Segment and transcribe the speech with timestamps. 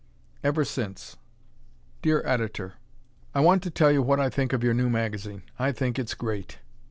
[0.43, 1.17] "Ever Since"
[2.01, 2.73] Dear Editor:
[3.35, 5.43] I want to tell you what I think of your new magazine.
[5.59, 6.57] I think it's great.